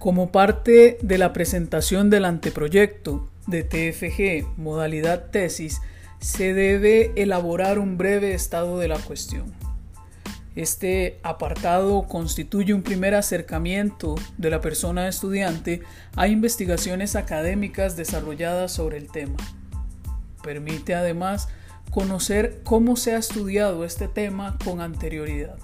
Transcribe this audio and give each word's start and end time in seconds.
Como 0.00 0.32
parte 0.32 0.96
de 1.02 1.18
la 1.18 1.34
presentación 1.34 2.08
del 2.08 2.24
anteproyecto 2.24 3.28
de 3.46 3.64
TFG 3.64 4.58
modalidad 4.58 5.28
tesis, 5.30 5.82
se 6.20 6.54
debe 6.54 7.12
elaborar 7.16 7.78
un 7.78 7.98
breve 7.98 8.32
estado 8.32 8.78
de 8.78 8.88
la 8.88 8.98
cuestión. 8.98 9.52
Este 10.56 11.20
apartado 11.22 12.04
constituye 12.08 12.72
un 12.72 12.82
primer 12.82 13.14
acercamiento 13.14 14.14
de 14.38 14.48
la 14.48 14.62
persona 14.62 15.06
estudiante 15.06 15.82
a 16.16 16.28
investigaciones 16.28 17.14
académicas 17.14 17.94
desarrolladas 17.94 18.72
sobre 18.72 18.96
el 18.96 19.08
tema. 19.08 19.36
Permite 20.42 20.94
además 20.94 21.48
conocer 21.90 22.62
cómo 22.64 22.96
se 22.96 23.14
ha 23.14 23.18
estudiado 23.18 23.84
este 23.84 24.08
tema 24.08 24.56
con 24.64 24.80
anterioridad. 24.80 25.58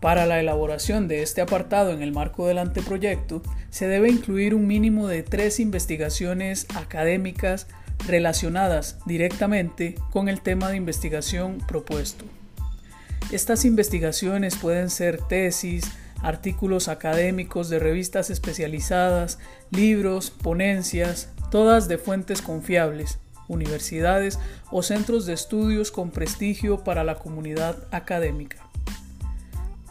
Para 0.00 0.26
la 0.26 0.40
elaboración 0.40 1.08
de 1.08 1.22
este 1.22 1.40
apartado 1.40 1.92
en 1.92 2.02
el 2.02 2.12
marco 2.12 2.46
del 2.46 2.58
anteproyecto, 2.58 3.42
se 3.70 3.88
debe 3.88 4.10
incluir 4.10 4.54
un 4.54 4.66
mínimo 4.66 5.08
de 5.08 5.22
tres 5.22 5.58
investigaciones 5.58 6.66
académicas 6.74 7.66
relacionadas 8.06 8.98
directamente 9.06 9.94
con 10.10 10.28
el 10.28 10.40
tema 10.42 10.70
de 10.70 10.76
investigación 10.76 11.58
propuesto. 11.66 12.24
Estas 13.32 13.64
investigaciones 13.64 14.56
pueden 14.56 14.90
ser 14.90 15.20
tesis, 15.20 15.90
artículos 16.22 16.88
académicos 16.88 17.68
de 17.68 17.78
revistas 17.78 18.30
especializadas, 18.30 19.38
libros, 19.70 20.30
ponencias, 20.30 21.30
todas 21.50 21.88
de 21.88 21.98
fuentes 21.98 22.42
confiables, 22.42 23.18
universidades 23.48 24.38
o 24.70 24.82
centros 24.82 25.26
de 25.26 25.32
estudios 25.32 25.90
con 25.90 26.10
prestigio 26.10 26.84
para 26.84 27.04
la 27.04 27.16
comunidad 27.16 27.76
académica. 27.90 28.65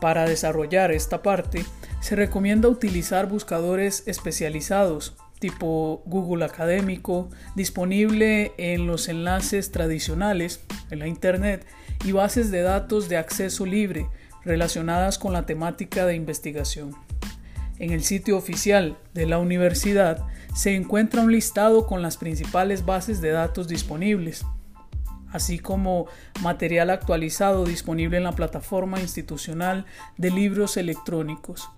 Para 0.05 0.25
desarrollar 0.25 0.91
esta 0.91 1.23
parte, 1.23 1.65
se 1.99 2.15
recomienda 2.15 2.69
utilizar 2.69 3.27
buscadores 3.27 4.03
especializados 4.05 5.15
tipo 5.39 6.03
Google 6.05 6.45
Académico, 6.45 7.31
disponible 7.55 8.51
en 8.59 8.85
los 8.85 9.09
enlaces 9.09 9.71
tradicionales 9.71 10.63
en 10.91 10.99
la 10.99 11.07
Internet 11.07 11.65
y 12.03 12.11
bases 12.11 12.51
de 12.51 12.61
datos 12.61 13.09
de 13.09 13.17
acceso 13.17 13.65
libre 13.65 14.07
relacionadas 14.43 15.17
con 15.17 15.33
la 15.33 15.47
temática 15.47 16.05
de 16.05 16.13
investigación. 16.13 16.95
En 17.79 17.91
el 17.91 18.03
sitio 18.03 18.37
oficial 18.37 18.99
de 19.15 19.25
la 19.25 19.39
universidad 19.39 20.23
se 20.53 20.75
encuentra 20.75 21.21
un 21.21 21.31
listado 21.31 21.87
con 21.87 22.03
las 22.03 22.17
principales 22.17 22.85
bases 22.85 23.21
de 23.21 23.31
datos 23.31 23.67
disponibles, 23.67 24.45
así 25.35 25.59
como 25.59 26.07
material 26.41 26.89
actualizado 26.89 27.65
disponible 27.65 28.17
en 28.17 28.23
la 28.23 28.31
plataforma 28.31 29.01
institucional 29.01 29.85
de 30.17 30.31
libros 30.31 30.77
electrónicos. 30.77 31.69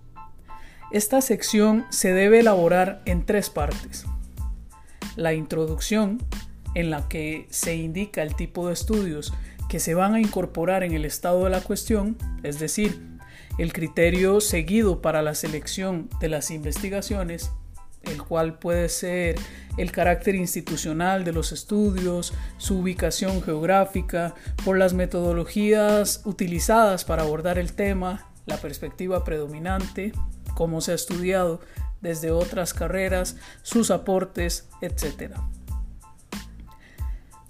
Esta 0.92 1.20
sección 1.20 1.84
se 1.90 2.12
debe 2.12 2.40
elaborar 2.40 3.02
en 3.04 3.26
tres 3.26 3.50
partes. 3.50 4.06
La 5.16 5.34
introducción, 5.34 6.22
en 6.74 6.90
la 6.90 7.08
que 7.08 7.46
se 7.50 7.74
indica 7.74 8.22
el 8.22 8.36
tipo 8.36 8.68
de 8.68 8.74
estudios 8.74 9.34
que 9.68 9.80
se 9.80 9.94
van 9.94 10.14
a 10.14 10.20
incorporar 10.20 10.82
en 10.82 10.92
el 10.92 11.04
estado 11.04 11.44
de 11.44 11.50
la 11.50 11.60
cuestión, 11.60 12.16
es 12.42 12.58
decir, 12.58 13.02
el 13.58 13.72
criterio 13.72 14.40
seguido 14.40 15.02
para 15.02 15.20
la 15.20 15.34
selección 15.34 16.08
de 16.20 16.28
las 16.28 16.50
investigaciones 16.50 17.50
el 18.02 18.22
cual 18.22 18.58
puede 18.58 18.88
ser 18.88 19.36
el 19.76 19.92
carácter 19.92 20.34
institucional 20.34 21.24
de 21.24 21.32
los 21.32 21.52
estudios, 21.52 22.32
su 22.56 22.78
ubicación 22.78 23.42
geográfica, 23.42 24.34
por 24.64 24.78
las 24.78 24.94
metodologías 24.94 26.22
utilizadas 26.24 27.04
para 27.04 27.22
abordar 27.22 27.58
el 27.58 27.72
tema, 27.72 28.28
la 28.46 28.56
perspectiva 28.56 29.24
predominante, 29.24 30.12
cómo 30.54 30.80
se 30.80 30.92
ha 30.92 30.94
estudiado 30.94 31.60
desde 32.00 32.30
otras 32.30 32.74
carreras, 32.74 33.36
sus 33.62 33.90
aportes, 33.90 34.68
etc. 34.80 35.34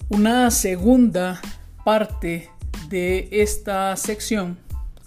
Una 0.09 0.51
segunda 0.51 1.41
parte 1.85 2.51
de 2.89 3.29
esta 3.31 3.95
sección 3.97 4.59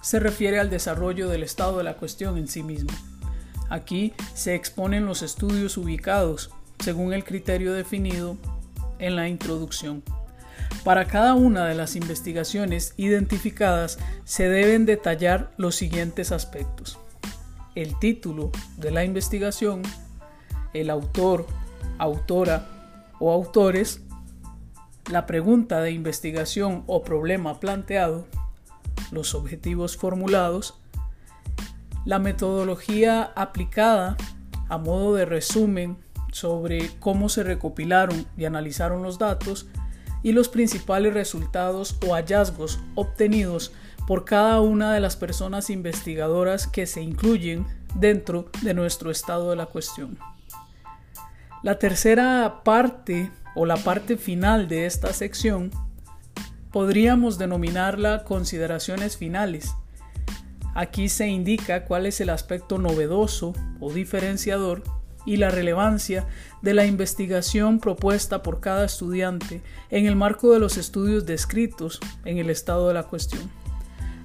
se 0.02 0.20
refiere 0.20 0.60
al 0.60 0.70
desarrollo 0.70 1.30
del 1.30 1.44
estado 1.44 1.78
de 1.78 1.84
la 1.84 1.96
cuestión 1.96 2.38
en 2.38 2.48
sí 2.48 2.64
mismo. 2.64 2.92
Aquí 3.72 4.12
se 4.34 4.54
exponen 4.54 5.06
los 5.06 5.22
estudios 5.22 5.78
ubicados 5.78 6.52
según 6.80 7.14
el 7.14 7.24
criterio 7.24 7.72
definido 7.72 8.36
en 9.00 9.16
la 9.16 9.30
introducción. 9.30 10.04
Para 10.84 11.06
cada 11.06 11.36
una 11.36 11.66
de 11.68 11.76
las 11.76 11.96
investigaciones 11.96 12.94
identificadas 12.98 13.98
se 14.26 14.50
deben 14.50 14.86
detallar 14.86 15.54
los 15.56 15.76
siguientes 15.76 16.34
aspectos. 16.34 17.00
El 17.74 17.98
título 17.98 18.52
de 18.76 18.92
la 18.92 19.06
investigación, 19.06 19.84
el 20.74 20.90
autor, 20.90 21.48
autora 21.98 22.68
o 23.20 23.32
autores, 23.32 24.02
la 25.10 25.26
pregunta 25.26 25.80
de 25.80 25.92
investigación 25.92 26.84
o 26.88 27.04
problema 27.04 27.62
planteado, 27.62 28.28
los 29.12 29.34
objetivos 29.34 29.96
formulados, 29.96 30.81
la 32.06 32.20
metodología 32.20 33.32
aplicada 33.36 34.18
a 34.70 34.78
modo 34.78 35.16
de 35.16 35.26
resumen 35.26 35.98
sobre 36.32 36.90
cómo 37.00 37.30
se 37.30 37.44
recopilaron 37.44 38.26
y 38.38 38.46
analizaron 38.46 39.04
los 39.04 39.20
datos 39.20 39.68
y 40.24 40.32
los 40.32 40.50
principales 40.50 41.14
resultados 41.14 41.98
o 42.08 42.14
hallazgos 42.14 42.80
obtenidos 42.96 43.74
por 44.08 44.26
cada 44.26 44.62
una 44.62 44.94
de 44.94 45.00
las 45.00 45.16
personas 45.16 45.70
investigadoras 45.70 46.68
que 46.68 46.86
se 46.88 47.02
incluyen 47.02 47.66
dentro 47.96 48.50
de 48.62 48.74
nuestro 48.74 49.12
estado 49.12 49.50
de 49.50 49.56
la 49.56 49.66
cuestión. 49.68 50.18
La 51.64 51.78
tercera 51.78 52.62
parte 52.64 53.32
o 53.56 53.66
la 53.66 53.78
parte 53.78 54.18
final 54.18 54.68
de 54.68 54.86
esta 54.86 55.14
sección 55.14 55.70
podríamos 56.72 57.38
denominarla 57.38 58.24
consideraciones 58.24 59.18
finales 59.18 59.76
Aquí 60.74 61.10
se 61.10 61.28
indica 61.28 61.86
cuál 61.86 62.06
es 62.06 62.22
el 62.22 62.30
aspecto 62.30 62.78
novedoso 62.78 63.54
o 63.80 63.92
diferenciador 63.92 64.84
y 65.26 65.38
la 65.38 65.50
relevancia 65.50 66.26
de 66.62 66.74
la 66.74 66.86
investigación 66.86 67.80
propuesta 67.80 68.42
por 68.42 68.60
cada 68.60 68.86
estudiante 68.86 69.62
en 69.90 70.06
el 70.06 70.16
marco 70.16 70.52
de 70.52 70.60
los 70.60 70.78
estudios 70.78 71.26
descritos 71.26 72.00
en 72.26 72.38
el 72.38 72.50
estado 72.50 72.88
de 72.88 72.94
la 72.94 73.04
cuestión. 73.04 73.52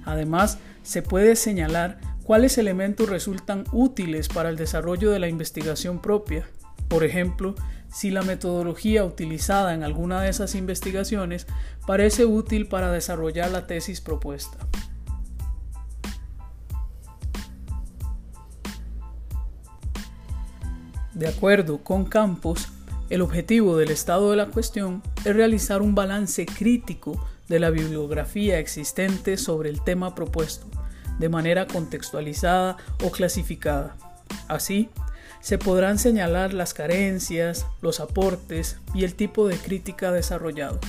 Además, 0.05 0.57
se 0.83 1.01
puede 1.01 1.35
señalar 1.35 1.99
cuáles 2.23 2.57
elementos 2.57 3.09
resultan 3.09 3.65
útiles 3.71 4.27
para 4.29 4.49
el 4.49 4.55
desarrollo 4.55 5.11
de 5.11 5.19
la 5.19 5.27
investigación 5.27 6.01
propia. 6.01 6.47
Por 6.87 7.03
ejemplo, 7.03 7.55
si 7.89 8.09
la 8.09 8.21
metodología 8.21 9.03
utilizada 9.03 9.73
en 9.73 9.83
alguna 9.83 10.21
de 10.21 10.29
esas 10.29 10.55
investigaciones 10.55 11.45
parece 11.85 12.25
útil 12.25 12.67
para 12.67 12.91
desarrollar 12.91 13.51
la 13.51 13.67
tesis 13.67 14.01
propuesta. 14.01 14.57
De 21.17 21.27
acuerdo 21.27 21.79
con 21.79 22.05
Campos, 22.05 22.67
el 23.09 23.23
objetivo 23.23 23.75
del 23.75 23.89
estado 23.89 24.29
de 24.29 24.37
la 24.37 24.45
cuestión 24.45 25.01
es 25.25 25.35
realizar 25.35 25.81
un 25.81 25.95
balance 25.95 26.45
crítico 26.45 27.19
de 27.47 27.59
la 27.59 27.71
bibliografía 27.71 28.59
existente 28.59 29.37
sobre 29.37 29.71
el 29.71 29.81
tema 29.81 30.13
propuesto, 30.13 30.67
de 31.17 31.27
manera 31.27 31.65
contextualizada 31.65 32.77
o 33.03 33.09
clasificada. 33.09 33.97
Así, 34.47 34.91
se 35.39 35.57
podrán 35.57 35.97
señalar 35.97 36.53
las 36.53 36.75
carencias, 36.75 37.65
los 37.81 37.99
aportes 37.99 38.77
y 38.93 39.03
el 39.03 39.15
tipo 39.15 39.47
de 39.47 39.57
crítica 39.57 40.11
desarrollado. 40.11 40.79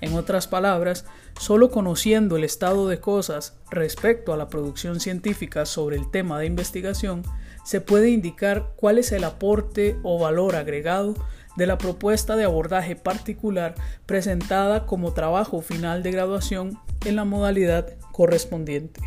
En 0.00 0.14
otras 0.14 0.46
palabras, 0.46 1.04
solo 1.38 1.70
conociendo 1.70 2.36
el 2.36 2.44
estado 2.44 2.88
de 2.88 3.00
cosas 3.00 3.54
respecto 3.70 4.32
a 4.32 4.36
la 4.36 4.48
producción 4.48 5.00
científica 5.00 5.66
sobre 5.66 5.96
el 5.96 6.10
tema 6.10 6.38
de 6.38 6.46
investigación, 6.46 7.22
se 7.64 7.80
puede 7.80 8.10
indicar 8.10 8.72
cuál 8.76 8.98
es 8.98 9.12
el 9.12 9.24
aporte 9.24 9.96
o 10.02 10.18
valor 10.18 10.56
agregado 10.56 11.14
de 11.56 11.66
la 11.66 11.78
propuesta 11.78 12.36
de 12.36 12.44
abordaje 12.44 12.96
particular 12.96 13.74
presentada 14.06 14.86
como 14.86 15.12
trabajo 15.12 15.60
final 15.60 16.02
de 16.02 16.12
graduación 16.12 16.78
en 17.04 17.16
la 17.16 17.24
modalidad 17.24 17.94
correspondiente. 18.12 19.00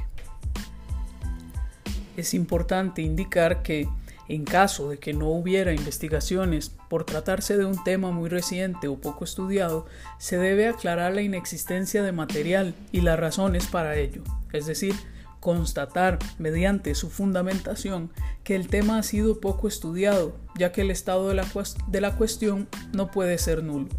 Es 2.16 2.34
importante 2.34 3.01
indicar 3.01 3.63
que, 3.63 3.88
en 4.28 4.46
caso 4.46 4.90
de 4.90 4.98
que 4.98 5.14
no 5.14 5.28
hubiera 5.30 5.74
investigaciones 5.74 6.72
por 6.90 7.06
tratarse 7.06 7.58
de 7.58 7.66
un 7.66 7.84
tema 7.84 8.12
muy 8.12 8.30
reciente 8.30 8.88
o 8.88 8.98
poco 8.98 9.24
estudiado, 9.24 9.86
se 10.18 10.38
debe 10.38 10.68
aclarar 10.68 11.14
la 11.14 11.22
inexistencia 11.22 12.04
de 12.04 12.12
material 12.12 12.74
y 12.92 13.02
las 13.02 13.20
razones 13.20 13.68
para 13.68 13.96
ello, 13.96 14.24
es 14.52 14.66
decir, 14.66 14.96
constatar 15.44 16.20
mediante 16.40 16.96
su 16.96 17.10
fundamentación 17.10 18.12
que 18.46 18.56
el 18.56 18.70
tema 18.70 18.98
ha 18.98 19.04
sido 19.04 19.42
poco 19.42 19.68
estudiado, 19.68 20.38
ya 20.58 20.72
que 20.72 20.81
el 20.81 20.90
estado 20.90 21.28
de 21.28 22.02
la, 22.02 22.16
cuestión 22.16 22.69
no 22.94 23.12
puede 23.12 23.38
ser 23.38 23.62
nulo. 23.62 23.90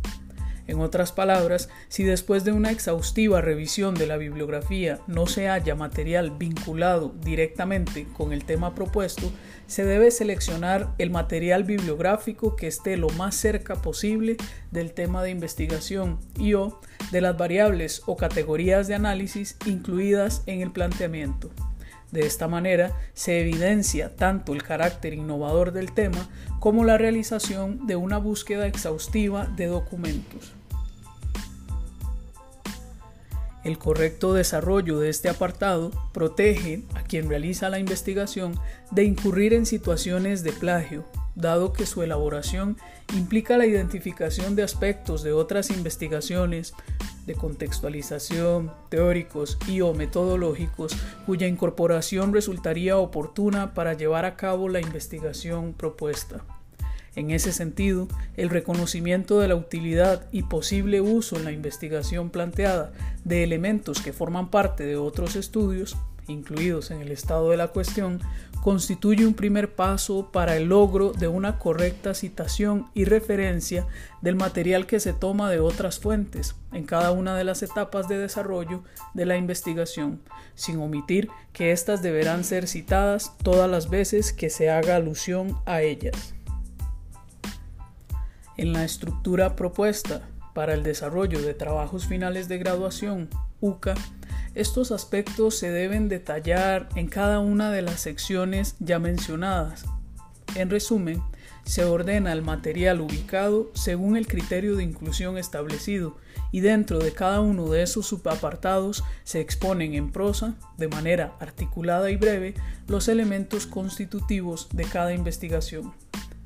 En 0.66 0.80
otras 0.80 1.12
palabras, 1.12 1.68
si 1.88 2.04
después 2.04 2.44
de 2.44 2.52
una 2.52 2.70
exhaustiva 2.70 3.40
revisión 3.40 3.94
de 3.94 4.06
la 4.06 4.16
bibliografía 4.16 5.00
no 5.06 5.26
se 5.26 5.48
halla 5.48 5.74
material 5.74 6.30
vinculado 6.30 7.14
directamente 7.22 8.06
con 8.16 8.32
el 8.32 8.44
tema 8.44 8.74
propuesto, 8.74 9.30
se 9.66 9.84
debe 9.84 10.10
seleccionar 10.10 10.94
el 10.98 11.10
material 11.10 11.64
bibliográfico 11.64 12.56
que 12.56 12.66
esté 12.66 12.96
lo 12.96 13.10
más 13.10 13.34
cerca 13.34 13.76
posible 13.76 14.36
del 14.70 14.92
tema 14.92 15.22
de 15.22 15.30
investigación 15.30 16.18
y 16.38 16.54
o 16.54 16.80
de 17.12 17.20
las 17.20 17.36
variables 17.36 18.02
o 18.06 18.16
categorías 18.16 18.88
de 18.88 18.94
análisis 18.94 19.56
incluidas 19.66 20.42
en 20.46 20.62
el 20.62 20.70
planteamiento. 20.70 21.50
De 22.14 22.26
esta 22.26 22.46
manera 22.46 22.96
se 23.12 23.40
evidencia 23.40 24.14
tanto 24.14 24.52
el 24.52 24.62
carácter 24.62 25.14
innovador 25.14 25.72
del 25.72 25.90
tema 25.90 26.28
como 26.60 26.84
la 26.84 26.96
realización 26.96 27.88
de 27.88 27.96
una 27.96 28.18
búsqueda 28.18 28.68
exhaustiva 28.68 29.46
de 29.56 29.66
documentos. 29.66 30.54
El 33.64 33.78
correcto 33.78 34.32
desarrollo 34.32 35.00
de 35.00 35.08
este 35.08 35.28
apartado 35.28 35.90
protege 36.12 36.84
a 36.94 37.02
quien 37.02 37.28
realiza 37.28 37.68
la 37.68 37.80
investigación 37.80 38.60
de 38.92 39.02
incurrir 39.02 39.52
en 39.52 39.66
situaciones 39.66 40.44
de 40.44 40.52
plagio, 40.52 41.04
dado 41.34 41.72
que 41.72 41.84
su 41.84 42.04
elaboración 42.04 42.76
implica 43.12 43.58
la 43.58 43.66
identificación 43.66 44.54
de 44.54 44.62
aspectos 44.62 45.24
de 45.24 45.32
otras 45.32 45.68
investigaciones, 45.70 46.74
de 47.26 47.34
contextualización, 47.34 48.70
teóricos 48.88 49.58
y 49.66 49.80
o 49.80 49.94
metodológicos, 49.94 50.96
cuya 51.26 51.46
incorporación 51.46 52.32
resultaría 52.32 52.98
oportuna 52.98 53.74
para 53.74 53.94
llevar 53.94 54.24
a 54.24 54.36
cabo 54.36 54.68
la 54.68 54.80
investigación 54.80 55.72
propuesta. 55.72 56.44
En 57.16 57.30
ese 57.30 57.52
sentido, 57.52 58.08
el 58.36 58.50
reconocimiento 58.50 59.38
de 59.38 59.48
la 59.48 59.54
utilidad 59.54 60.26
y 60.32 60.42
posible 60.42 61.00
uso 61.00 61.36
en 61.36 61.44
la 61.44 61.52
investigación 61.52 62.30
planteada 62.30 62.92
de 63.24 63.44
elementos 63.44 64.00
que 64.00 64.12
forman 64.12 64.50
parte 64.50 64.84
de 64.84 64.96
otros 64.96 65.36
estudios, 65.36 65.96
incluidos 66.28 66.90
en 66.90 67.00
el 67.00 67.10
estado 67.10 67.50
de 67.50 67.56
la 67.56 67.68
cuestión, 67.68 68.20
constituye 68.62 69.26
un 69.26 69.34
primer 69.34 69.74
paso 69.74 70.30
para 70.32 70.56
el 70.56 70.70
logro 70.70 71.12
de 71.12 71.28
una 71.28 71.58
correcta 71.58 72.14
citación 72.14 72.88
y 72.94 73.04
referencia 73.04 73.86
del 74.22 74.36
material 74.36 74.86
que 74.86 75.00
se 75.00 75.12
toma 75.12 75.50
de 75.50 75.60
otras 75.60 75.98
fuentes 75.98 76.56
en 76.72 76.84
cada 76.84 77.10
una 77.10 77.36
de 77.36 77.44
las 77.44 77.62
etapas 77.62 78.08
de 78.08 78.16
desarrollo 78.16 78.82
de 79.12 79.26
la 79.26 79.36
investigación, 79.36 80.22
sin 80.54 80.80
omitir 80.80 81.28
que 81.52 81.72
éstas 81.72 82.02
deberán 82.02 82.42
ser 82.42 82.66
citadas 82.66 83.36
todas 83.42 83.70
las 83.70 83.90
veces 83.90 84.32
que 84.32 84.48
se 84.48 84.70
haga 84.70 84.96
alusión 84.96 85.58
a 85.66 85.82
ellas. 85.82 86.34
En 88.56 88.72
la 88.72 88.84
estructura 88.84 89.56
propuesta 89.56 90.22
para 90.54 90.72
el 90.72 90.84
desarrollo 90.84 91.42
de 91.42 91.52
trabajos 91.52 92.06
finales 92.06 92.48
de 92.48 92.58
graduación, 92.58 93.28
UCA, 93.60 93.94
estos 94.54 94.92
aspectos 94.92 95.58
se 95.58 95.70
deben 95.70 96.08
detallar 96.08 96.88
en 96.94 97.08
cada 97.08 97.40
una 97.40 97.70
de 97.70 97.82
las 97.82 98.00
secciones 98.00 98.76
ya 98.78 98.98
mencionadas. 98.98 99.84
En 100.54 100.70
resumen, 100.70 101.22
se 101.64 101.84
ordena 101.84 102.32
el 102.32 102.42
material 102.42 103.00
ubicado 103.00 103.70
según 103.74 104.16
el 104.16 104.26
criterio 104.26 104.76
de 104.76 104.84
inclusión 104.84 105.38
establecido 105.38 106.16
y 106.52 106.60
dentro 106.60 106.98
de 106.98 107.12
cada 107.12 107.40
uno 107.40 107.68
de 107.68 107.82
esos 107.82 108.06
subapartados 108.06 109.02
se 109.24 109.40
exponen 109.40 109.94
en 109.94 110.12
prosa, 110.12 110.54
de 110.76 110.88
manera 110.88 111.32
articulada 111.40 112.10
y 112.10 112.16
breve, 112.16 112.54
los 112.86 113.08
elementos 113.08 113.66
constitutivos 113.66 114.68
de 114.72 114.84
cada 114.84 115.14
investigación. 115.14 115.92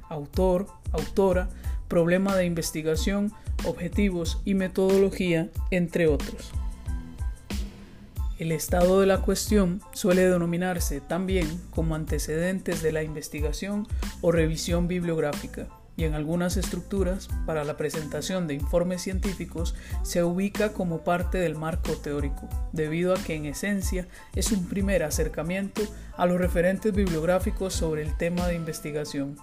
Autor, 0.09 0.69
autora, 0.93 1.51
problema 1.89 2.37
de 2.37 2.47
investigación, 2.47 3.33
objetivos 3.67 4.41
y 4.45 4.55
metodología, 4.55 5.51
entre 5.71 6.07
otros. 6.07 6.53
El 8.39 8.53
estado 8.53 9.01
de 9.01 9.07
la 9.07 9.23
cuestión 9.23 9.83
suele 9.93 10.29
denominarse 10.29 11.01
también 11.01 11.61
como 11.71 11.97
antecedentes 11.97 12.83
de 12.83 12.93
la 12.93 13.03
investigación 13.03 13.89
o 14.21 14.31
revisión 14.31 14.87
bibliográfica 14.87 15.67
y 15.97 16.05
en 16.05 16.15
algunas 16.15 16.57
estructuras, 16.57 17.29
para 17.45 17.65
la 17.65 17.77
presentación 17.77 18.47
de 18.47 18.55
informes 18.55 19.03
científicos, 19.03 19.75
se 20.05 20.23
ubica 20.23 20.73
como 20.73 21.03
parte 21.03 21.39
del 21.39 21.57
marco 21.57 21.95
teórico, 21.95 22.49
debido 22.73 23.13
a 23.13 23.17
que 23.17 23.35
en 23.35 23.47
esencia 23.47 24.07
es 24.37 24.53
un 24.53 24.69
primer 24.69 25.03
acercamiento 25.03 25.83
a 26.17 26.25
los 26.25 26.39
referentes 26.39 26.95
bibliográficos 26.95 27.75
sobre 27.75 28.03
el 28.03 28.17
tema 28.17 28.47
de 28.47 28.55
investigación. 28.55 29.35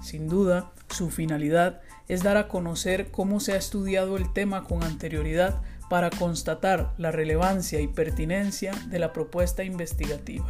Sin 0.00 0.28
duda, 0.28 0.70
su 0.88 1.10
finalidad 1.10 1.80
es 2.06 2.22
dar 2.22 2.36
a 2.36 2.46
conocer 2.46 3.10
cómo 3.10 3.40
se 3.40 3.54
ha 3.54 3.56
estudiado 3.56 4.16
el 4.16 4.32
tema 4.32 4.62
con 4.62 4.84
anterioridad 4.84 5.60
para 5.90 6.08
constatar 6.08 6.94
la 6.98 7.10
relevancia 7.10 7.80
y 7.80 7.88
pertinencia 7.88 8.70
de 8.86 9.00
la 9.00 9.12
propuesta 9.12 9.64
investigativa. 9.64 10.46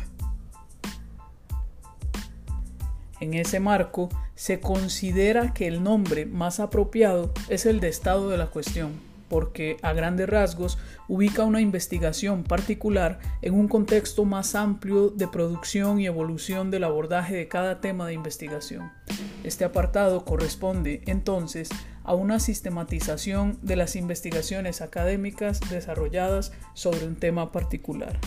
En 3.20 3.32
ese 3.32 3.58
marco, 3.58 4.10
se 4.34 4.60
considera 4.60 5.54
que 5.54 5.66
el 5.66 5.82
nombre 5.82 6.26
más 6.26 6.60
apropiado 6.60 7.32
es 7.48 7.64
el 7.64 7.80
de 7.80 7.88
estado 7.88 8.28
de 8.28 8.36
la 8.36 8.48
cuestión, 8.48 8.92
porque 9.30 9.78
a 9.80 9.94
grandes 9.94 10.28
rasgos 10.28 10.76
ubica 11.08 11.44
una 11.44 11.62
investigación 11.62 12.44
particular 12.44 13.18
en 13.40 13.54
un 13.54 13.66
contexto 13.66 14.26
más 14.26 14.54
amplio 14.54 15.08
de 15.08 15.26
producción 15.26 16.00
y 16.00 16.06
evolución 16.06 16.70
del 16.70 16.84
abordaje 16.84 17.34
de 17.34 17.48
cada 17.48 17.80
tema 17.80 18.06
de 18.06 18.12
investigación. 18.12 18.92
Este 19.42 19.64
apartado 19.64 20.26
corresponde 20.26 21.02
entonces 21.06 21.70
a 22.10 22.14
una 22.14 22.40
sistematización 22.40 23.56
de 23.62 23.76
las 23.76 23.94
investigaciones 23.94 24.80
académicas 24.80 25.60
desarrolladas 25.70 26.50
sobre 26.74 27.06
un 27.06 27.14
tema 27.14 27.52
particular. 27.52 28.18